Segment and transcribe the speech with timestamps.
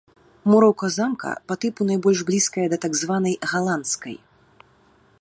[0.51, 4.15] Муроўка замка па тыпу найбольш блізкая да так званай галандскай.